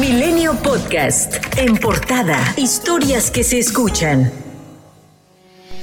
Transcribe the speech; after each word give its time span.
Milenio 0.00 0.54
Podcast. 0.62 1.34
En 1.56 1.76
portada. 1.76 2.38
Historias 2.56 3.32
que 3.32 3.42
se 3.42 3.58
escuchan. 3.58 4.30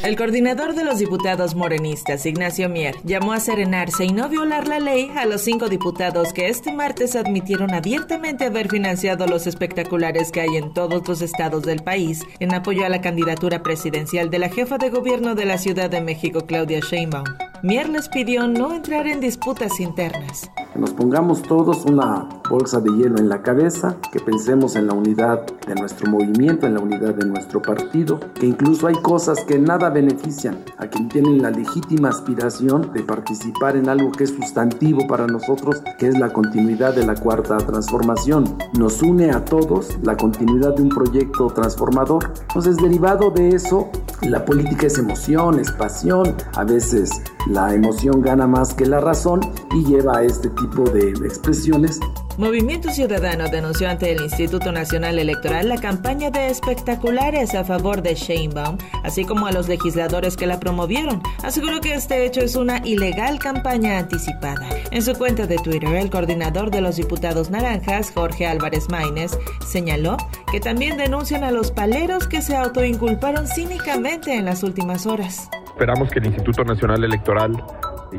El 0.04 0.16
coordinador 0.16 0.74
de 0.74 0.86
los 0.86 1.00
diputados 1.00 1.54
morenistas, 1.54 2.26
Ignacio 2.26 2.70
Mier, 2.70 2.96
llamó 3.04 3.34
a 3.34 3.42
serenarse 3.42 4.06
y 4.06 4.14
no 4.14 4.30
violar 4.30 4.70
la 4.70 4.80
ley 4.80 5.12
a 5.18 5.26
los 5.26 5.42
cinco 5.42 5.68
diputados 5.68 6.32
que 6.32 6.48
este 6.48 6.72
martes 6.72 7.18
admitieron 7.18 7.74
abiertamente 7.74 8.46
haber 8.46 8.70
financiado 8.70 9.28
los 9.28 9.48
espectaculares 9.48 10.32
que 10.32 10.42
hay 10.42 10.56
en 10.56 10.74
todos 10.74 11.06
los 11.06 11.22
estados 11.22 11.64
del 11.64 11.84
país 11.84 12.24
en 12.40 12.54
apoyo 12.54 12.86
a 12.86 12.90
la 12.90 13.02
candidatura 13.02 13.64
presidencial 13.64 14.30
de 14.30 14.40
la 14.40 14.48
jefa 14.48 14.78
de 14.78 14.92
gobierno 14.92 15.36
de 15.36 15.46
la 15.46 15.58
Ciudad 15.58 15.90
de 15.90 16.00
México, 16.00 16.46
Claudia 16.46 16.80
Sheinbaum. 16.80 17.26
Mier 17.64 17.90
les 17.90 18.10
pidió 18.10 18.48
no 18.48 18.74
entrar 18.74 19.08
en 19.08 19.20
disputas 19.20 19.80
internas. 19.80 20.52
Que 20.74 20.80
nos 20.80 20.92
pongamos 20.92 21.42
todos 21.42 21.86
una 21.86 22.28
bolsa 22.50 22.80
de 22.80 22.92
hielo 22.92 23.18
en 23.18 23.30
la 23.30 23.42
cabeza, 23.42 23.98
que 24.12 24.20
pensemos 24.20 24.76
en 24.76 24.88
la 24.88 24.94
unidad 24.94 25.46
de 25.68 25.76
nuestro 25.76 26.10
movimiento, 26.12 26.68
en 26.68 26.76
la 26.76 26.82
unidad 26.82 27.16
de 27.16 27.26
nuestro 27.26 27.62
partido, 27.62 28.20
que 28.34 28.46
incluso 28.46 28.88
hay 28.88 28.96
cosas 28.96 29.44
que 29.46 29.58
nada 29.58 29.90
benefician 29.90 30.64
a 30.78 30.88
quien 30.88 31.08
tienen 31.08 31.42
la 31.42 31.50
legítima 31.50 32.10
aspiración 32.10 32.92
de 32.94 33.04
participar 33.04 33.76
en 33.78 33.90
algo 33.90 34.12
que 34.12 34.26
es 34.26 34.32
sustantivo 34.32 35.08
para 35.08 35.26
nosotros, 35.26 35.82
que 35.98 36.08
es 36.08 36.20
la 36.20 36.34
continuidad 36.34 36.94
de 36.94 37.06
la 37.06 37.16
cuarta 37.16 37.58
transformación. 37.58 38.58
Nos 38.78 39.02
une 39.02 39.32
a 39.32 39.46
todos 39.46 39.98
la 40.04 40.18
continuidad 40.18 40.76
de 40.76 40.84
un 40.84 40.90
proyecto 40.90 41.48
transformador. 41.48 42.34
Entonces, 42.42 42.78
derivado 42.78 43.32
de 43.32 43.50
eso, 43.50 43.90
la 44.22 44.44
política 44.44 44.88
es 44.88 44.98
emoción, 44.98 45.60
es 45.60 45.72
pasión, 45.72 46.36
a 46.56 46.64
veces 46.64 47.10
la 47.48 47.74
emoción 47.74 48.22
gana 48.22 48.48
más 48.48 48.74
que 48.74 48.86
la 48.86 49.00
razón 49.00 49.42
y 49.74 49.86
lleva 49.86 50.18
a 50.18 50.24
este 50.24 50.50
tipo 50.50 50.84
de 50.90 51.10
expresiones 51.10 52.00
Movimiento 52.38 52.92
Ciudadano 52.92 53.48
denunció 53.48 53.90
ante 53.90 54.12
el 54.12 54.22
Instituto 54.22 54.74
Nacional 54.74 55.20
Electoral 55.20 55.70
la 55.70 55.78
campaña 55.78 56.32
de 56.32 56.48
espectaculares 56.48 57.56
a 57.56 57.64
favor 57.64 58.02
de 58.02 58.14
Sheinbaum, 58.14 58.78
así 59.04 59.24
como 59.24 59.48
a 59.48 59.54
los 59.54 59.70
legisladores 59.70 60.36
que 60.36 60.46
la 60.46 60.60
promovieron. 60.60 61.24
Aseguró 61.44 61.80
que 61.80 61.94
este 61.94 62.26
hecho 62.26 62.42
es 62.42 62.58
una 62.58 62.86
ilegal 62.86 63.40
campaña 63.40 64.00
anticipada. 64.00 64.68
En 64.92 65.02
su 65.02 65.14
cuenta 65.14 65.48
de 65.48 65.56
Twitter, 65.60 65.96
el 65.96 66.10
coordinador 66.10 66.72
de 66.72 66.82
los 66.82 66.98
diputados 66.98 67.50
naranjas, 67.50 68.12
Jorge 68.14 68.46
Álvarez 68.48 68.90
Maínez, 68.90 69.38
señaló 69.66 70.18
que 70.52 70.60
también 70.60 70.98
denuncian 70.98 71.46
a 71.46 71.52
los 71.52 71.72
paleros 71.72 72.28
que 72.28 72.42
se 72.42 72.58
autoinculparon 72.58 73.48
cínicamente 73.48 74.05
en 74.06 74.46
las 74.46 74.62
últimas 74.62 75.08
horas. 75.08 75.50
Esperamos 75.66 76.10
que 76.12 76.20
el 76.20 76.28
Instituto 76.28 76.64
Nacional 76.64 77.04
Electoral 77.04 77.52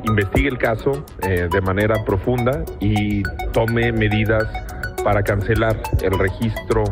investigue 0.04 0.48
el 0.48 0.58
caso 0.58 1.04
eh, 1.22 1.48
de 1.50 1.60
manera 1.60 2.04
profunda 2.04 2.64
y 2.80 3.22
tome 3.52 3.92
medidas 3.92 4.44
para 5.04 5.22
cancelar 5.22 5.80
el 6.02 6.18
registro 6.18 6.82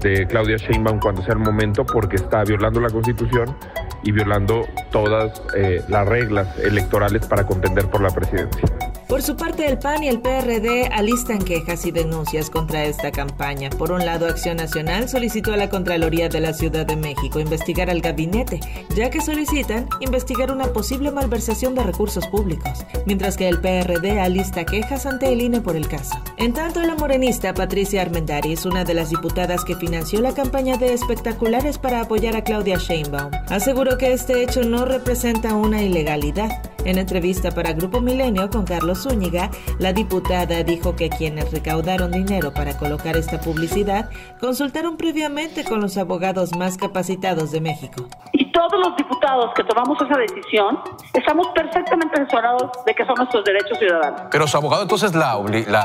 de 0.00 0.26
Claudia 0.26 0.58
Sheinbaum 0.58 1.00
cuando 1.00 1.22
sea 1.22 1.32
el 1.32 1.40
momento 1.40 1.86
porque 1.86 2.16
está 2.16 2.44
violando 2.44 2.80
la 2.80 2.90
Constitución 2.90 3.56
y 4.02 4.12
violando 4.12 4.66
todas 4.92 5.42
eh, 5.56 5.80
las 5.88 6.06
reglas 6.06 6.58
electorales 6.58 7.26
para 7.26 7.46
contender 7.46 7.88
por 7.88 8.02
la 8.02 8.10
presidencia. 8.10 8.68
Por 9.14 9.22
su 9.22 9.36
parte, 9.36 9.68
el 9.68 9.78
PAN 9.78 10.02
y 10.02 10.08
el 10.08 10.20
PRD 10.20 10.88
alistan 10.90 11.38
quejas 11.38 11.86
y 11.86 11.92
denuncias 11.92 12.50
contra 12.50 12.82
esta 12.82 13.12
campaña. 13.12 13.70
Por 13.70 13.92
un 13.92 14.04
lado, 14.04 14.26
Acción 14.26 14.56
Nacional 14.56 15.08
solicitó 15.08 15.52
a 15.52 15.56
la 15.56 15.68
Contraloría 15.68 16.28
de 16.28 16.40
la 16.40 16.52
Ciudad 16.52 16.84
de 16.84 16.96
México 16.96 17.38
investigar 17.38 17.90
al 17.90 18.00
gabinete, 18.00 18.58
ya 18.96 19.10
que 19.10 19.20
solicitan 19.20 19.88
investigar 20.00 20.50
una 20.50 20.72
posible 20.72 21.12
malversación 21.12 21.76
de 21.76 21.84
recursos 21.84 22.26
públicos, 22.26 22.84
mientras 23.06 23.36
que 23.36 23.48
el 23.48 23.60
PRD 23.60 24.18
alista 24.18 24.64
quejas 24.64 25.06
ante 25.06 25.32
el 25.32 25.42
INE 25.42 25.60
por 25.60 25.76
el 25.76 25.86
caso. 25.86 26.16
En 26.36 26.52
tanto, 26.52 26.82
la 26.82 26.96
morenista 26.96 27.54
Patricia 27.54 28.02
Armendariz, 28.02 28.66
una 28.66 28.82
de 28.82 28.94
las 28.94 29.10
diputadas 29.10 29.64
que 29.64 29.76
financió 29.76 30.22
la 30.22 30.34
campaña 30.34 30.76
de 30.76 30.92
espectaculares 30.92 31.78
para 31.78 32.00
apoyar 32.00 32.34
a 32.34 32.42
Claudia 32.42 32.78
Sheinbaum, 32.78 33.30
aseguró 33.48 33.96
que 33.96 34.12
este 34.12 34.42
hecho 34.42 34.64
no 34.64 34.84
representa 34.84 35.54
una 35.54 35.84
ilegalidad. 35.84 36.73
En 36.84 36.98
entrevista 36.98 37.50
para 37.50 37.72
Grupo 37.72 38.02
Milenio 38.02 38.50
con 38.50 38.66
Carlos 38.66 39.04
Zúñiga, 39.04 39.50
la 39.78 39.94
diputada 39.94 40.62
dijo 40.64 40.94
que 40.94 41.08
quienes 41.08 41.50
recaudaron 41.50 42.10
dinero 42.10 42.52
para 42.52 42.76
colocar 42.76 43.16
esta 43.16 43.40
publicidad 43.40 44.10
consultaron 44.38 44.98
previamente 44.98 45.64
con 45.64 45.80
los 45.80 45.96
abogados 45.96 46.54
más 46.54 46.76
capacitados 46.76 47.52
de 47.52 47.62
México. 47.62 48.04
Y 48.32 48.52
todos 48.52 48.86
los 48.86 48.94
diputados 48.96 49.52
que 49.56 49.64
tomamos 49.64 49.96
esa 50.02 50.18
decisión 50.18 50.78
estamos 51.14 51.48
perfectamente 51.54 52.20
asesorados 52.20 52.70
de 52.84 52.94
que 52.94 53.06
son 53.06 53.14
nuestros 53.16 53.44
derechos 53.44 53.78
ciudadanos. 53.78 54.20
Pero 54.30 54.46
su 54.46 54.56
abogado 54.58 54.82
entonces 54.82 55.14
la, 55.14 55.38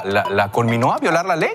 la, 0.03 0.25
la, 0.29 0.51
conminó 0.51 0.91
a 0.91 0.97
violar 0.97 1.25
la 1.25 1.37
ley. 1.37 1.51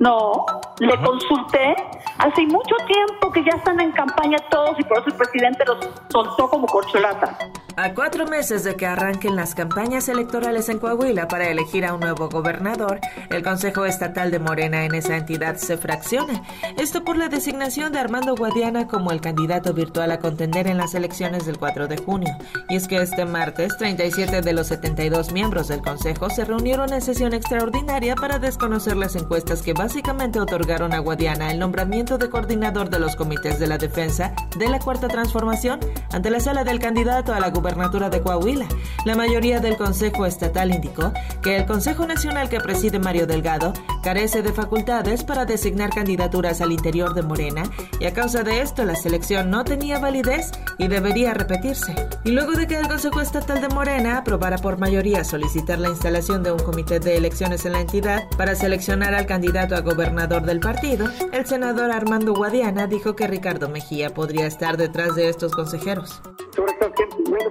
No, 0.00 0.46
le 0.78 0.96
consulté 1.02 1.76
hace 2.16 2.46
mucho 2.46 2.76
tiempo 2.86 3.30
que 3.30 3.44
ya 3.44 3.56
están 3.58 3.78
en 3.80 3.92
campaña 3.92 4.38
todos 4.48 4.78
y 4.78 4.84
por 4.84 5.00
eso 5.00 5.08
el 5.08 5.16
presidente 5.16 5.64
los 5.66 5.86
soltó 6.08 6.48
como 6.48 6.66
corcholata. 6.66 7.36
A 7.80 7.94
cuatro 7.94 8.26
meses 8.26 8.64
de 8.64 8.74
que 8.74 8.86
arranquen 8.86 9.36
las 9.36 9.54
campañas 9.54 10.08
electorales 10.08 10.68
en 10.68 10.80
Coahuila 10.80 11.28
para 11.28 11.48
elegir 11.48 11.86
a 11.86 11.94
un 11.94 12.00
nuevo 12.00 12.28
gobernador, 12.28 12.98
el 13.30 13.44
Consejo 13.44 13.86
Estatal 13.86 14.32
de 14.32 14.40
Morena 14.40 14.84
en 14.84 14.96
esa 14.96 15.16
entidad 15.16 15.54
se 15.58 15.76
fracciona. 15.76 16.42
Esto 16.76 17.04
por 17.04 17.16
la 17.16 17.28
designación 17.28 17.92
de 17.92 18.00
Armando 18.00 18.34
Guadiana 18.34 18.88
como 18.88 19.12
el 19.12 19.20
candidato 19.20 19.74
virtual 19.74 20.10
a 20.10 20.18
contender 20.18 20.66
en 20.66 20.76
las 20.76 20.96
elecciones 20.96 21.46
del 21.46 21.56
4 21.56 21.86
de 21.86 21.98
junio. 21.98 22.36
Y 22.68 22.74
es 22.74 22.88
que 22.88 22.96
este 22.96 23.24
martes, 23.24 23.76
37 23.78 24.40
de 24.40 24.52
los 24.52 24.66
72 24.66 25.30
miembros 25.30 25.68
del 25.68 25.80
Consejo 25.80 26.30
se 26.30 26.44
reunieron 26.44 26.92
en 26.92 27.00
sesión 27.00 27.32
extraordinaria 27.32 28.16
para 28.16 28.40
desconocer 28.40 28.96
las 28.96 29.14
encuestas 29.14 29.62
que 29.62 29.72
básicamente 29.72 30.40
otorgaron 30.40 30.92
a 30.92 30.98
Guadiana 30.98 31.52
el 31.52 31.60
nombramiento 31.60 32.18
de 32.18 32.28
coordinador 32.28 32.90
de 32.90 32.98
los 32.98 33.14
comités 33.14 33.60
de 33.60 33.68
la 33.68 33.78
defensa 33.78 34.34
de 34.58 34.68
la 34.68 34.80
Cuarta 34.80 35.06
Transformación 35.06 35.78
ante 36.10 36.28
la 36.30 36.40
sala 36.40 36.64
del 36.64 36.80
candidato 36.80 37.32
a 37.32 37.38
la 37.38 37.50
de 37.68 38.20
Coahuila. 38.22 38.66
La 39.04 39.14
mayoría 39.14 39.60
del 39.60 39.76
Consejo 39.76 40.26
Estatal 40.26 40.74
indicó 40.74 41.12
que 41.42 41.56
el 41.56 41.66
Consejo 41.66 42.06
Nacional 42.06 42.48
que 42.48 42.60
preside 42.60 42.98
Mario 42.98 43.26
Delgado 43.26 43.72
carece 44.02 44.42
de 44.42 44.52
facultades 44.52 45.22
para 45.22 45.44
designar 45.44 45.90
candidaturas 45.90 46.60
al 46.60 46.72
interior 46.72 47.14
de 47.14 47.22
Morena 47.22 47.62
y 48.00 48.06
a 48.06 48.14
causa 48.14 48.42
de 48.42 48.62
esto 48.62 48.84
la 48.84 48.96
selección 48.96 49.50
no 49.50 49.64
tenía 49.64 49.98
validez 49.98 50.50
y 50.78 50.88
debería 50.88 51.34
repetirse. 51.34 51.94
Y 52.24 52.30
luego 52.30 52.52
de 52.52 52.66
que 52.66 52.78
el 52.78 52.88
Consejo 52.88 53.20
Estatal 53.20 53.60
de 53.60 53.68
Morena 53.68 54.18
aprobara 54.18 54.58
por 54.58 54.78
mayoría 54.78 55.24
solicitar 55.24 55.78
la 55.78 55.88
instalación 55.88 56.42
de 56.42 56.52
un 56.52 56.58
comité 56.58 57.00
de 57.00 57.16
elecciones 57.16 57.64
en 57.66 57.72
la 57.72 57.80
entidad 57.80 58.22
para 58.36 58.54
seleccionar 58.54 59.14
al 59.14 59.26
candidato 59.26 59.76
a 59.76 59.80
gobernador 59.80 60.42
del 60.42 60.60
partido, 60.60 61.06
el 61.32 61.46
senador 61.46 61.90
Armando 61.90 62.34
Guadiana 62.34 62.86
dijo 62.86 63.14
que 63.14 63.26
Ricardo 63.26 63.68
Mejía 63.68 64.14
podría 64.14 64.46
estar 64.46 64.76
detrás 64.76 65.14
de 65.14 65.28
estos 65.28 65.52
consejeros 65.52 66.20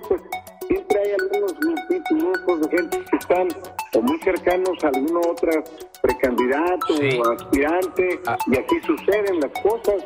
pues 0.07 0.21
siempre 0.67 0.99
hay 0.99 1.11
algunos 1.19 1.53
grupos 2.09 2.61
de 2.61 2.77
gente 2.77 3.03
que 3.09 3.17
están 3.17 3.47
o 3.93 4.01
muy 4.01 4.19
cercanos 4.19 4.83
a 4.83 4.87
alguna 4.87 5.19
otra 5.29 5.63
precandidato 6.01 6.93
o 6.93 7.31
aspirante, 7.31 8.19
ah. 8.27 8.37
y 8.47 8.57
así 8.57 8.79
suceden 8.85 9.39
las 9.39 9.51
cosas. 9.61 10.03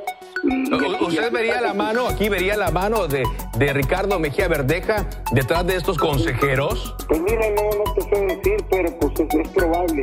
¿Usted 1.01 1.31
vería 1.31 1.61
la 1.61 1.73
mano, 1.73 2.07
aquí 2.07 2.27
vería 2.27 2.57
la 2.57 2.71
mano 2.71 3.07
de, 3.07 3.23
de 3.57 3.73
Ricardo 3.73 4.17
Mejía 4.17 4.47
Verdeja 4.47 5.07
detrás 5.31 5.67
de 5.67 5.75
estos 5.75 5.97
consejeros? 5.97 6.95
Pues 7.07 7.21
mira, 7.21 7.45
no, 7.49 7.83
no 7.83 7.93
te 7.93 8.01
sé 8.01 8.25
decir, 8.25 8.65
pero 8.71 8.97
pues 8.97 9.13
es, 9.19 9.49
probable. 9.49 10.01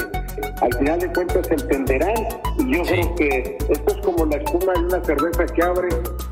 Al 0.61 0.73
final 0.75 1.01
de 1.01 1.13
cuentas 1.13 1.47
se 1.47 1.55
entenderán. 1.55 2.29
Y 2.59 2.77
yo 2.77 2.83
creo 2.83 3.15
que 3.17 3.59
esto 3.69 3.95
es 3.97 4.05
como 4.05 4.27
la 4.27 4.37
espuma 4.37 4.73
de 4.75 4.81
una 4.81 5.05
cerveza 5.05 5.47
que 5.47 5.63
abre, 5.63 5.89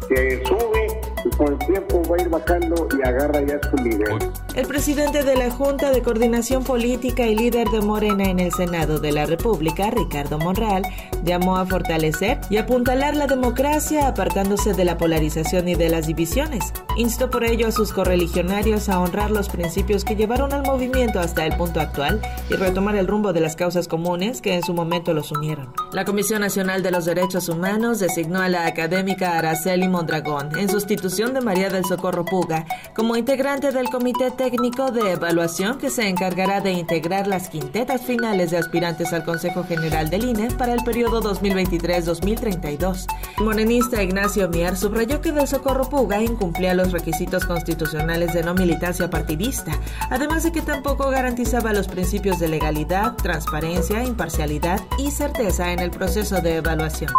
que 0.08 0.42
sube 0.46 0.86
y 1.24 1.25
con 1.36 1.52
el 1.52 1.58
tiempo 1.58 2.02
va 2.10 2.16
a 2.16 2.22
ir 2.22 2.28
bajando 2.28 2.88
y 2.98 3.06
agarra 3.06 3.40
ya 3.42 3.60
su 3.70 3.76
nivel. 3.82 4.18
El 4.54 4.66
presidente 4.66 5.22
de 5.22 5.36
la 5.36 5.50
Junta 5.50 5.90
de 5.90 6.02
Coordinación 6.02 6.64
Política 6.64 7.26
y 7.26 7.36
líder 7.36 7.68
de 7.68 7.80
Morena 7.80 8.24
en 8.24 8.40
el 8.40 8.52
Senado 8.52 8.98
de 8.98 9.12
la 9.12 9.26
República, 9.26 9.90
Ricardo 9.90 10.38
Monreal, 10.38 10.82
llamó 11.24 11.58
a 11.58 11.66
fortalecer 11.66 12.40
y 12.48 12.56
apuntalar 12.56 13.14
la 13.16 13.26
democracia 13.26 14.08
apartándose 14.08 14.72
de 14.72 14.84
la 14.84 14.96
polarización 14.96 15.68
y 15.68 15.74
de 15.74 15.90
las 15.90 16.06
divisiones. 16.06 16.72
Instó 16.96 17.30
por 17.30 17.44
ello 17.44 17.68
a 17.68 17.72
sus 17.72 17.92
correligionarios 17.92 18.88
a 18.88 18.98
honrar 19.00 19.30
los 19.30 19.48
principios 19.48 20.04
que 20.04 20.16
llevaron 20.16 20.52
al 20.54 20.62
movimiento 20.62 21.20
hasta 21.20 21.44
el 21.44 21.56
punto 21.56 21.80
actual 21.80 22.22
y 22.48 22.54
retomar 22.54 22.96
el 22.96 23.06
rumbo 23.06 23.32
de 23.34 23.40
las 23.40 23.56
causas 23.56 23.88
comunes 23.88 24.40
que 24.40 24.54
en 24.54 24.62
su 24.62 24.72
momento 24.72 25.12
los 25.12 25.32
unieron. 25.32 25.72
La 25.92 26.04
Comisión 26.06 26.40
Nacional 26.40 26.82
de 26.82 26.90
los 26.90 27.04
Derechos 27.04 27.48
Humanos 27.48 27.98
designó 27.98 28.40
a 28.40 28.48
la 28.48 28.66
académica 28.66 29.36
Araceli 29.36 29.88
Mondragón 29.88 30.56
en 30.58 30.70
sustitución 30.70 31.25
de 31.32 31.40
María 31.40 31.70
del 31.70 31.86
Socorro 31.86 32.26
Puga 32.26 32.66
como 32.94 33.16
integrante 33.16 33.72
del 33.72 33.88
Comité 33.88 34.30
Técnico 34.30 34.90
de 34.90 35.12
Evaluación 35.12 35.78
que 35.78 35.88
se 35.88 36.06
encargará 36.06 36.60
de 36.60 36.72
integrar 36.72 37.26
las 37.26 37.48
quintetas 37.48 38.02
finales 38.02 38.50
de 38.50 38.58
aspirantes 38.58 39.14
al 39.14 39.24
Consejo 39.24 39.64
General 39.64 40.10
del 40.10 40.24
INE 40.24 40.48
para 40.50 40.74
el 40.74 40.84
periodo 40.84 41.22
2023-2032. 41.22 43.06
Morenista 43.38 44.02
Ignacio 44.02 44.50
Mier 44.50 44.76
subrayó 44.76 45.22
que 45.22 45.32
del 45.32 45.48
Socorro 45.48 45.88
Puga 45.88 46.20
incumplía 46.22 46.74
los 46.74 46.92
requisitos 46.92 47.46
constitucionales 47.46 48.34
de 48.34 48.42
no 48.42 48.54
militancia 48.54 49.08
partidista, 49.08 49.72
además 50.10 50.42
de 50.42 50.52
que 50.52 50.60
tampoco 50.60 51.08
garantizaba 51.08 51.72
los 51.72 51.88
principios 51.88 52.38
de 52.38 52.48
legalidad, 52.48 53.14
transparencia, 53.14 54.04
imparcialidad 54.04 54.80
y 54.98 55.10
certeza 55.10 55.72
en 55.72 55.78
el 55.78 55.86
el 55.86 55.92
proceso 55.92 56.40
de 56.40 56.56
evaluación. 56.56 57.12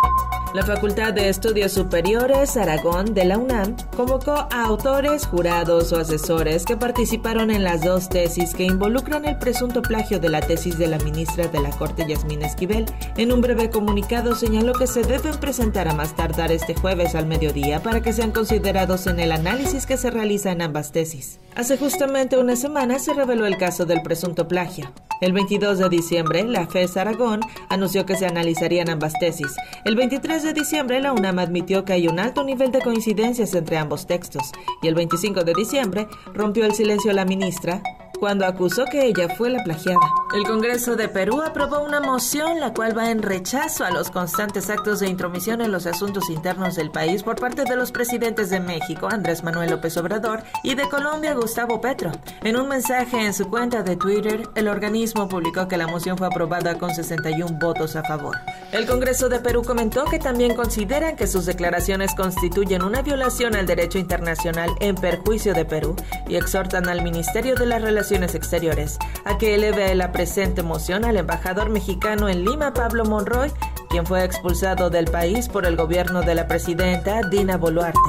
La 0.57 0.65
Facultad 0.65 1.13
de 1.13 1.29
Estudios 1.29 1.73
Superiores 1.73 2.57
Aragón 2.57 3.13
de 3.13 3.25
la 3.25 3.37
UNAM 3.37 3.75
convocó 3.95 4.31
a 4.31 4.63
autores, 4.63 5.27
jurados 5.27 5.93
o 5.93 5.99
asesores 5.99 6.65
que 6.65 6.75
participaron 6.75 7.51
en 7.51 7.63
las 7.63 7.83
dos 7.83 8.09
tesis 8.09 8.55
que 8.55 8.63
involucran 8.63 9.25
el 9.25 9.37
presunto 9.37 9.83
plagio 9.83 10.19
de 10.19 10.29
la 10.29 10.41
tesis 10.41 10.79
de 10.79 10.87
la 10.87 10.97
ministra 10.97 11.47
de 11.47 11.61
la 11.61 11.69
Corte 11.69 12.07
Yasmín 12.07 12.41
Esquivel. 12.41 12.87
En 13.17 13.31
un 13.31 13.41
breve 13.41 13.69
comunicado 13.69 14.33
señaló 14.33 14.73
que 14.73 14.87
se 14.87 15.03
deben 15.03 15.37
presentar 15.39 15.87
a 15.87 15.93
más 15.93 16.15
tardar 16.15 16.51
este 16.51 16.73
jueves 16.73 17.13
al 17.13 17.27
mediodía 17.27 17.83
para 17.83 18.01
que 18.01 18.11
sean 18.11 18.31
considerados 18.31 19.05
en 19.05 19.19
el 19.19 19.33
análisis 19.33 19.85
que 19.85 19.97
se 19.97 20.09
realiza 20.09 20.51
en 20.51 20.63
ambas 20.63 20.91
tesis. 20.91 21.39
Hace 21.53 21.77
justamente 21.77 22.35
una 22.35 22.55
semana 22.55 22.97
se 22.97 23.13
reveló 23.13 23.45
el 23.45 23.59
caso 23.59 23.85
del 23.85 24.01
presunto 24.01 24.47
plagio. 24.47 24.91
El 25.19 25.33
22 25.33 25.79
de 25.79 25.89
diciembre, 25.89 26.43
la 26.43 26.67
FES 26.67 26.95
Aragón 26.97 27.41
anunció 27.69 28.05
que 28.05 28.15
se 28.15 28.27
analizarían 28.27 28.89
ambas 28.89 29.13
tesis. 29.19 29.55
El 29.83 29.95
23 29.95 30.43
de 30.43 30.53
diciembre, 30.53 31.01
la 31.01 31.11
UNAM 31.11 31.39
admitió 31.39 31.85
que 31.85 31.93
hay 31.93 32.07
un 32.07 32.19
alto 32.19 32.43
nivel 32.43 32.71
de 32.71 32.81
coincidencias 32.81 33.55
entre 33.55 33.77
ambos 33.77 34.05
textos. 34.05 34.51
Y 34.83 34.87
el 34.87 34.95
25 34.95 35.43
de 35.43 35.53
diciembre, 35.55 36.07
rompió 36.33 36.65
el 36.65 36.73
silencio 36.73 37.13
la 37.13 37.25
ministra, 37.25 37.81
cuando 38.19 38.45
acusó 38.45 38.85
que 38.85 39.05
ella 39.07 39.29
fue 39.29 39.49
la 39.49 39.63
plagiada. 39.63 39.99
El 40.33 40.43
Congreso 40.43 40.97
de 40.97 41.07
Perú 41.07 41.41
aprobó 41.41 41.79
una 41.79 42.01
moción 42.01 42.59
la 42.59 42.73
cual 42.73 42.95
va 42.95 43.09
en 43.11 43.23
rechazo 43.23 43.85
a 43.85 43.91
los 43.91 44.11
constantes 44.11 44.69
actos 44.69 44.99
de 44.99 45.07
intromisión 45.07 45.61
en 45.61 45.71
los 45.71 45.85
asuntos 45.85 46.29
internos 46.29 46.75
del 46.75 46.91
país 46.91 47.23
por 47.23 47.39
parte 47.39 47.63
de 47.63 47.77
los 47.77 47.93
presidentes 47.93 48.49
de 48.49 48.59
México, 48.59 49.07
Andrés 49.09 49.41
Manuel 49.43 49.71
López 49.71 49.95
Obrador, 49.95 50.43
y 50.63 50.75
de 50.75 50.89
Colombia, 50.89 51.33
Gustavo 51.33 51.79
Petro. 51.79 52.11
En 52.43 52.57
un 52.57 52.67
mensaje 52.67 53.25
en 53.25 53.33
su 53.33 53.49
cuenta 53.49 53.83
de 53.83 53.95
Twitter, 53.95 54.43
el 54.55 54.67
organismo 54.67 55.29
publicó 55.29 55.69
que 55.69 55.77
la 55.77 55.87
moción 55.87 56.17
fue 56.17 56.27
aprobada 56.27 56.77
con 56.77 56.93
61 56.93 57.57
votos 57.57 57.95
a 57.95 58.03
favor. 58.03 58.35
El 58.73 58.85
Congreso 58.85 59.29
de 59.29 59.39
Perú 59.39 59.63
comentó 59.65 60.03
que 60.05 60.19
también 60.19 60.55
consideran 60.55 61.15
que 61.15 61.25
sus 61.25 61.45
declaraciones 61.45 62.13
constituyen 62.13 62.83
una 62.83 63.01
violación 63.01 63.55
al 63.55 63.65
derecho 63.65 63.97
internacional 63.97 64.71
en 64.81 64.95
perjuicio 64.95 65.53
de 65.53 65.63
Perú 65.63 65.95
y 66.27 66.35
exhortan 66.35 66.89
al 66.89 67.01
Ministerio 67.01 67.55
de 67.55 67.65
las 67.65 67.81
Relaciones 67.81 68.35
Exteriores 68.35 68.99
a 69.23 69.37
que 69.37 69.55
eleve 69.55 69.95
la 69.95 70.11
presente 70.17 70.63
moción 70.63 71.05
al 71.05 71.15
embajador 71.15 71.69
mexicano 71.69 72.27
en 72.27 72.43
Lima, 72.43 72.73
Pablo 72.73 73.05
Monroy, 73.05 73.51
quien 73.87 74.03
fue 74.03 74.23
expulsado 74.23 74.89
del 74.89 75.05
país 75.05 75.47
por 75.47 75.67
el 75.67 75.75
gobierno 75.75 76.23
de 76.23 76.33
la 76.33 76.47
presidenta 76.47 77.21
Dina 77.21 77.55
Boluarte. 77.57 77.99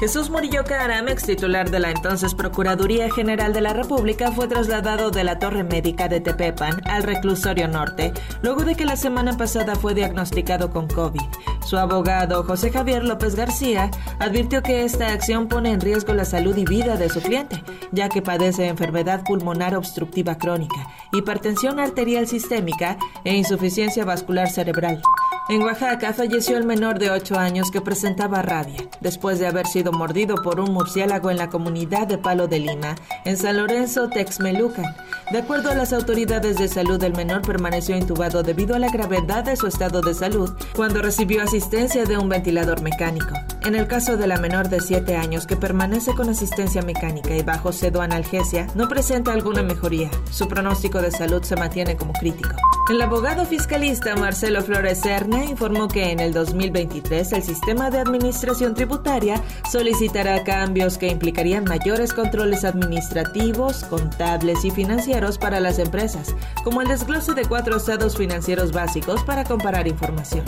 Jesús 0.00 0.30
Murillo 0.30 0.62
Caram, 0.62 1.08
ex 1.08 1.24
titular 1.24 1.70
de 1.70 1.80
la 1.80 1.90
entonces 1.90 2.32
Procuraduría 2.32 3.10
General 3.10 3.52
de 3.52 3.60
la 3.60 3.72
República, 3.72 4.30
fue 4.30 4.46
trasladado 4.46 5.10
de 5.10 5.24
la 5.24 5.40
Torre 5.40 5.64
Médica 5.64 6.06
de 6.06 6.20
Tepepan 6.20 6.80
al 6.84 7.02
reclusorio 7.02 7.66
norte, 7.66 8.12
luego 8.40 8.62
de 8.62 8.76
que 8.76 8.84
la 8.84 8.94
semana 8.94 9.36
pasada 9.36 9.74
fue 9.74 9.94
diagnosticado 9.94 10.70
con 10.70 10.86
COVID. 10.86 11.20
Su 11.66 11.78
abogado, 11.78 12.44
José 12.44 12.70
Javier 12.70 13.02
López 13.02 13.34
García, 13.34 13.90
advirtió 14.20 14.62
que 14.62 14.84
esta 14.84 15.08
acción 15.12 15.48
pone 15.48 15.72
en 15.72 15.80
riesgo 15.80 16.14
la 16.14 16.24
salud 16.24 16.56
y 16.56 16.64
vida 16.64 16.96
de 16.96 17.08
su 17.08 17.20
cliente, 17.20 17.64
ya 17.90 18.08
que 18.08 18.22
padece 18.22 18.68
enfermedad 18.68 19.24
pulmonar 19.24 19.74
obstructiva 19.74 20.38
crónica, 20.38 20.86
hipertensión 21.12 21.80
arterial 21.80 22.28
sistémica 22.28 22.98
e 23.24 23.34
insuficiencia 23.34 24.04
vascular 24.04 24.48
cerebral. 24.48 25.02
En 25.50 25.62
Oaxaca 25.62 26.12
falleció 26.12 26.58
el 26.58 26.66
menor 26.66 26.98
de 26.98 27.10
8 27.10 27.38
años 27.38 27.70
que 27.70 27.80
presentaba 27.80 28.42
rabia, 28.42 28.86
después 29.00 29.38
de 29.38 29.46
haber 29.46 29.66
sido 29.66 29.92
mordido 29.92 30.42
por 30.42 30.60
un 30.60 30.74
murciélago 30.74 31.30
en 31.30 31.38
la 31.38 31.48
comunidad 31.48 32.06
de 32.06 32.18
Palo 32.18 32.48
de 32.48 32.58
Lima, 32.58 32.96
en 33.24 33.38
San 33.38 33.56
Lorenzo, 33.56 34.10
Texmelucan. 34.10 34.84
De 35.32 35.38
acuerdo 35.38 35.70
a 35.70 35.74
las 35.74 35.94
autoridades 35.94 36.58
de 36.58 36.68
salud, 36.68 37.02
el 37.02 37.14
menor 37.14 37.40
permaneció 37.40 37.96
intubado 37.96 38.42
debido 38.42 38.76
a 38.76 38.78
la 38.78 38.90
gravedad 38.90 39.42
de 39.42 39.56
su 39.56 39.66
estado 39.66 40.02
de 40.02 40.12
salud 40.12 40.50
cuando 40.76 41.00
recibió 41.00 41.42
asistencia 41.42 42.04
de 42.04 42.18
un 42.18 42.28
ventilador 42.28 42.82
mecánico. 42.82 43.32
En 43.68 43.74
el 43.74 43.86
caso 43.86 44.16
de 44.16 44.26
la 44.26 44.38
menor 44.38 44.70
de 44.70 44.80
7 44.80 45.14
años 45.14 45.46
que 45.46 45.54
permanece 45.54 46.14
con 46.14 46.30
asistencia 46.30 46.80
mecánica 46.80 47.36
y 47.36 47.42
bajo 47.42 47.68
analgesia, 48.00 48.66
no 48.74 48.88
presenta 48.88 49.34
alguna 49.34 49.62
mejoría. 49.62 50.10
Su 50.30 50.48
pronóstico 50.48 51.02
de 51.02 51.10
salud 51.10 51.42
se 51.42 51.54
mantiene 51.54 51.94
como 51.94 52.14
crítico. 52.14 52.48
El 52.88 53.02
abogado 53.02 53.44
fiscalista 53.44 54.16
Marcelo 54.16 54.62
Flores 54.62 55.00
Serna 55.00 55.44
informó 55.44 55.86
que 55.86 56.12
en 56.12 56.18
el 56.18 56.32
2023 56.32 57.30
el 57.34 57.42
sistema 57.42 57.90
de 57.90 57.98
administración 57.98 58.72
tributaria 58.72 59.42
solicitará 59.70 60.44
cambios 60.44 60.96
que 60.96 61.08
implicarían 61.08 61.64
mayores 61.64 62.14
controles 62.14 62.64
administrativos, 62.64 63.84
contables 63.84 64.64
y 64.64 64.70
financieros 64.70 65.36
para 65.36 65.60
las 65.60 65.78
empresas, 65.78 66.34
como 66.64 66.80
el 66.80 66.88
desglose 66.88 67.34
de 67.34 67.44
cuatro 67.44 67.76
estados 67.76 68.16
financieros 68.16 68.72
básicos 68.72 69.22
para 69.24 69.44
comparar 69.44 69.86
información. 69.86 70.46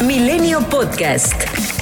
Milenio 0.00 0.60
Podcast. 0.62 1.79